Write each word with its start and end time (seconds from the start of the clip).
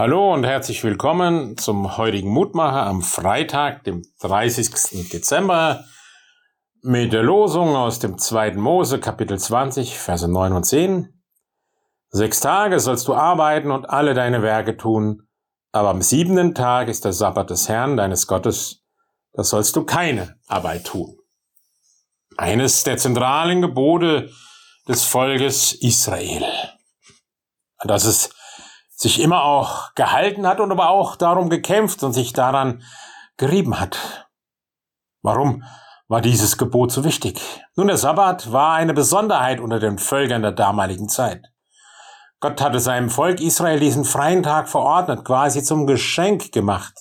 Hallo 0.00 0.32
und 0.32 0.44
herzlich 0.44 0.82
willkommen 0.82 1.58
zum 1.58 1.98
heutigen 1.98 2.30
Mutmacher 2.30 2.86
am 2.86 3.02
Freitag, 3.02 3.84
dem 3.84 4.00
30. 4.20 5.10
Dezember, 5.10 5.84
mit 6.80 7.12
der 7.12 7.22
Losung 7.22 7.76
aus 7.76 7.98
dem 7.98 8.16
2. 8.16 8.52
Mose, 8.52 8.98
Kapitel 8.98 9.38
20, 9.38 9.98
Verse 9.98 10.26
9 10.26 10.54
und 10.54 10.64
10. 10.64 11.22
Sechs 12.08 12.40
Tage 12.40 12.80
sollst 12.80 13.08
du 13.08 13.14
arbeiten 13.14 13.70
und 13.70 13.90
alle 13.90 14.14
deine 14.14 14.40
Werke 14.40 14.78
tun, 14.78 15.28
aber 15.70 15.90
am 15.90 16.00
siebenten 16.00 16.54
Tag 16.54 16.88
ist 16.88 17.04
der 17.04 17.12
Sabbat 17.12 17.50
des 17.50 17.68
Herrn, 17.68 17.98
deines 17.98 18.26
Gottes, 18.26 18.82
da 19.34 19.44
sollst 19.44 19.76
du 19.76 19.84
keine 19.84 20.38
Arbeit 20.46 20.86
tun. 20.86 21.18
Eines 22.38 22.84
der 22.84 22.96
zentralen 22.96 23.60
Gebote 23.60 24.30
des 24.88 25.04
Volkes 25.04 25.74
Israel. 25.74 26.46
Das 27.84 28.06
ist 28.06 28.34
sich 29.00 29.20
immer 29.20 29.44
auch 29.44 29.94
gehalten 29.94 30.46
hat 30.46 30.60
und 30.60 30.70
aber 30.70 30.90
auch 30.90 31.16
darum 31.16 31.48
gekämpft 31.48 32.02
und 32.02 32.12
sich 32.12 32.34
daran 32.34 32.82
gerieben 33.38 33.80
hat. 33.80 34.28
Warum 35.22 35.64
war 36.08 36.20
dieses 36.20 36.58
Gebot 36.58 36.92
so 36.92 37.02
wichtig? 37.02 37.40
Nun, 37.76 37.86
der 37.86 37.96
Sabbat 37.96 38.52
war 38.52 38.74
eine 38.74 38.92
Besonderheit 38.92 39.58
unter 39.58 39.80
den 39.80 39.96
Völkern 39.96 40.42
der 40.42 40.52
damaligen 40.52 41.08
Zeit. 41.08 41.46
Gott 42.40 42.60
hatte 42.60 42.78
seinem 42.78 43.08
Volk 43.08 43.40
Israel 43.40 43.80
diesen 43.80 44.04
freien 44.04 44.42
Tag 44.42 44.68
verordnet, 44.68 45.24
quasi 45.24 45.62
zum 45.62 45.86
Geschenk 45.86 46.52
gemacht. 46.52 46.94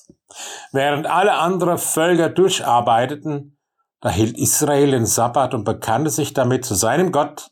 Während 0.72 1.06
alle 1.06 1.34
anderen 1.34 1.78
Völker 1.78 2.30
durcharbeiteten, 2.30 3.58
da 4.00 4.10
hielt 4.10 4.38
Israel 4.38 4.92
den 4.92 5.06
Sabbat 5.06 5.54
und 5.54 5.66
bekannte 5.66 6.12
sich 6.12 6.34
damit 6.34 6.64
zu 6.64 6.76
seinem 6.76 7.12
Gott, 7.12 7.52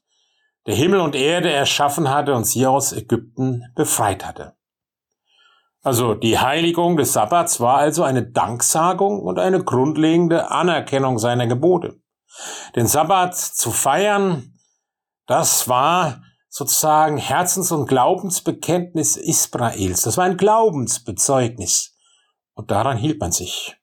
der 0.68 0.76
Himmel 0.76 1.00
und 1.00 1.16
Erde 1.16 1.52
erschaffen 1.52 2.10
hatte 2.10 2.36
und 2.36 2.44
sie 2.44 2.68
aus 2.68 2.92
Ägypten 2.92 3.64
befreit 3.76 4.26
hatte. 4.26 4.56
Also 5.82 6.14
die 6.14 6.38
Heiligung 6.38 6.98
des 6.98 7.14
Sabbats 7.14 7.62
war 7.62 7.78
also 7.78 8.04
eine 8.04 8.30
Danksagung 8.30 9.22
und 9.22 9.40
eine 9.40 9.64
grundlegende 9.64 10.52
Anerkennung 10.52 11.18
seiner 11.18 11.48
Gebote. 11.48 12.02
Den 12.76 12.88
Sabbat 12.88 13.36
zu 13.36 13.72
feiern, 13.72 14.54
das 15.26 15.70
war 15.70 16.22
sozusagen 16.50 17.18
Herzens- 17.18 17.72
und 17.72 17.88
Glaubensbekenntnis 17.88 19.16
Israels. 19.16 20.02
Das 20.02 20.18
war 20.18 20.26
ein 20.26 20.38
Glaubensbezeugnis. 20.38 21.96
Und 22.54 22.72
daran 22.72 22.98
hielt 22.98 23.22
man 23.22 23.32
sich. 23.32 23.78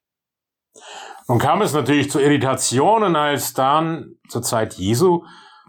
Nun 1.28 1.38
kam 1.38 1.62
es 1.62 1.72
natürlich 1.72 2.10
zu 2.10 2.20
Irritationen, 2.20 3.16
als 3.16 3.54
dann 3.54 4.16
zur 4.28 4.42
Zeit 4.42 4.74
Jesu 4.74 5.24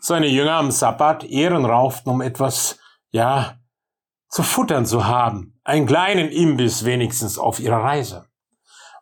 seine 0.05 0.27
Jünger 0.27 0.53
am 0.53 0.71
Sabbat 0.71 1.23
Ehren 1.23 1.65
rauften, 1.65 2.11
um 2.11 2.21
etwas, 2.21 2.77
ja, 3.11 3.57
zu 4.29 4.43
futtern 4.43 4.85
zu 4.85 5.05
haben. 5.05 5.59
Einen 5.63 5.87
kleinen 5.87 6.29
Imbiss 6.29 6.85
wenigstens 6.85 7.39
auf 7.39 7.59
ihrer 7.59 7.83
Reise. 7.83 8.27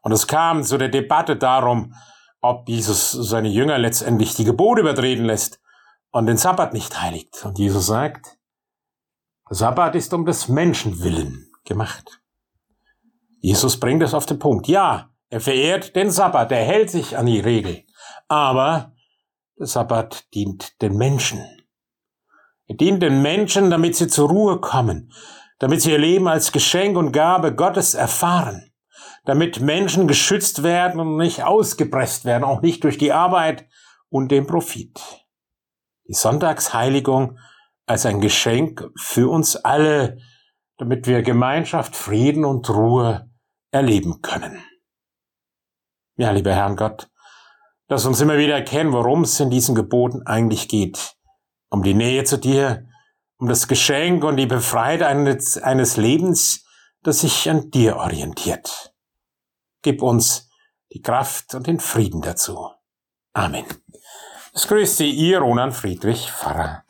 Und 0.02 0.12
es 0.12 0.28
kam 0.28 0.64
zu 0.64 0.78
der 0.78 0.90
Debatte 0.90 1.36
darum, 1.36 1.94
ob 2.42 2.68
Jesus 2.70 3.12
seine 3.12 3.50
Jünger 3.50 3.78
letztendlich 3.78 4.36
die 4.36 4.44
Gebote 4.44 4.82
übertreten 4.82 5.26
lässt 5.26 5.60
und 6.12 6.26
den 6.26 6.38
Sabbat 6.38 6.74
nicht 6.74 7.02
heiligt. 7.02 7.44
Und 7.46 7.58
Jesus 7.58 7.88
sagt, 7.88 8.38
der 9.50 9.58
Sabbat 9.58 9.96
ist 9.96 10.14
um 10.14 10.26
des 10.26 10.48
Menschen 10.48 11.04
willen 11.04 11.50
gemacht. 11.66 12.22
Jesus 13.40 13.80
bringt 13.80 14.04
es 14.04 14.14
auf 14.14 14.26
den 14.26 14.40
Punkt. 14.40 14.68
Ja, 14.68 15.10
er 15.30 15.42
verehrt 15.42 15.96
den 15.96 16.12
Sabbat, 16.12 16.52
er 16.52 16.64
hält 16.64 16.90
sich 16.90 17.18
an 17.18 17.26
die 17.26 17.40
Regel. 17.40 17.84
Aber 18.28 18.94
der 19.60 19.68
Sabbat 19.68 20.34
dient 20.34 20.82
den 20.82 20.98
Menschen. 20.98 21.42
Er 22.68 22.76
dient 22.76 23.04
den 23.04 23.22
Menschen, 23.22 23.70
damit 23.70 23.96
sie 23.96 24.08
zur 24.08 24.30
Ruhe 24.30 24.60
kommen, 24.60 25.12
damit 25.60 25.82
sie 25.82 25.92
ihr 25.92 26.00
Leben 26.00 26.28
als 26.28 26.52
Geschenk 26.52 26.98
und 26.98 27.12
Gabe 27.12 27.54
Gottes 27.54 27.94
erfahren, 27.94 28.72
damit 29.26 29.60
Menschen 29.60 30.08
geschützt 30.08 30.64
werden 30.64 31.00
und 31.00 31.18
nicht 31.18 31.44
ausgepresst 31.44 32.26
werden, 32.26 32.44
auch 32.44 32.62
nicht 32.62 32.84
durch 32.84 32.98
die 32.98 33.12
Arbeit 33.12 33.68
und 34.10 34.32
den 34.32 34.48
Profit. 34.48 35.00
Die 36.08 36.14
Sonntagsheiligung 36.14 37.38
als 37.86 38.06
ein 38.06 38.22
Geschenk 38.22 38.90
für 38.98 39.30
uns 39.30 39.56
alle, 39.56 40.18
damit 40.78 41.08
wir 41.08 41.22
Gemeinschaft, 41.22 41.96
Frieden 41.96 42.46
und 42.46 42.70
Ruhe 42.70 43.30
erleben 43.72 44.22
können. 44.22 44.64
Ja, 46.16 46.32
lieber 46.32 46.54
Herrn 46.54 46.76
Gott, 46.76 47.10
Lass 47.94 48.08
uns 48.08 48.22
immer 48.22 48.40
wieder 48.40 48.56
erkennen, 48.56 48.92
worum 48.92 49.22
es 49.22 49.40
in 49.40 49.52
diesen 49.52 49.76
Geboten 49.76 50.24
eigentlich 50.26 50.68
geht. 50.68 51.16
Um 51.70 51.84
die 51.84 51.94
Nähe 51.94 52.24
zu 52.24 52.40
dir, 52.40 52.88
um 53.38 53.48
das 53.48 53.68
Geschenk 53.68 54.24
und 54.24 54.38
die 54.38 54.48
Befreiheit 54.48 55.04
eines, 55.04 55.60
eines 55.60 55.96
Lebens, 55.96 56.66
das 57.04 57.20
sich 57.20 57.48
an 57.52 57.70
dir 57.70 57.98
orientiert. 57.98 58.96
Gib 59.84 60.02
uns 60.02 60.50
die 60.92 61.04
Kraft 61.04 61.54
und 61.54 61.68
den 61.68 61.80
Frieden 61.80 62.24
dazu. 62.24 62.72
Amen. 63.34 63.66
Es 64.56 64.68
grüßt 64.68 64.98
Sie, 64.98 65.12
Ihr 65.12 65.42
Ronan 65.42 65.72
Friedrich 65.72 66.32
Pfarrer. 66.32 66.86